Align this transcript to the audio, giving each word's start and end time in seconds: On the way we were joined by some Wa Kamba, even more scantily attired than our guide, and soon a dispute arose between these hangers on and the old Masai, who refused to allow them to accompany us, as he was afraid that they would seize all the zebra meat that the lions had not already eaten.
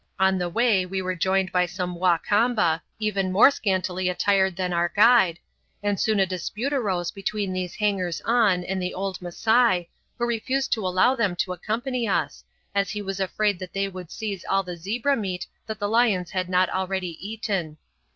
On 0.19 0.39
the 0.39 0.49
way 0.49 0.83
we 0.83 0.99
were 0.99 1.13
joined 1.13 1.51
by 1.51 1.67
some 1.67 1.93
Wa 1.93 2.17
Kamba, 2.17 2.81
even 2.97 3.31
more 3.31 3.51
scantily 3.51 4.09
attired 4.09 4.55
than 4.55 4.73
our 4.73 4.91
guide, 4.95 5.37
and 5.83 5.99
soon 5.99 6.19
a 6.19 6.25
dispute 6.25 6.73
arose 6.73 7.11
between 7.11 7.53
these 7.53 7.75
hangers 7.75 8.19
on 8.25 8.63
and 8.63 8.81
the 8.81 8.95
old 8.95 9.21
Masai, 9.21 9.89
who 10.17 10.25
refused 10.25 10.73
to 10.73 10.87
allow 10.87 11.13
them 11.15 11.35
to 11.35 11.53
accompany 11.53 12.07
us, 12.07 12.43
as 12.73 12.89
he 12.89 13.03
was 13.03 13.19
afraid 13.19 13.59
that 13.59 13.73
they 13.73 13.87
would 13.87 14.09
seize 14.09 14.43
all 14.49 14.63
the 14.63 14.75
zebra 14.75 15.15
meat 15.15 15.45
that 15.67 15.77
the 15.77 15.87
lions 15.87 16.31
had 16.31 16.49
not 16.49 16.67
already 16.71 17.15
eaten. 17.23 17.77